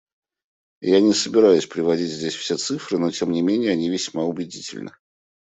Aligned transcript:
Я 0.89 0.99
не 0.99 1.13
собираюсь 1.13 1.67
приводить 1.67 2.09
здесь 2.09 2.33
все 2.33 2.57
цифры, 2.57 2.97
но 2.97 3.11
тем 3.11 3.31
не 3.31 3.43
менее 3.43 3.69
они 3.73 3.87
весьма 3.91 4.23
убедительны. 4.23 4.91